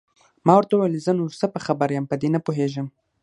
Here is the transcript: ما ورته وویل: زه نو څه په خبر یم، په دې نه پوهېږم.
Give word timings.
ما 0.45 0.53
ورته 0.55 0.73
وویل: 0.75 1.03
زه 1.05 1.11
نو 1.17 1.23
څه 1.39 1.45
په 1.53 1.59
خبر 1.65 1.89
یم، 1.95 2.05
په 2.11 2.15
دې 2.21 2.29
نه 2.35 2.39
پوهېږم. 2.45 2.87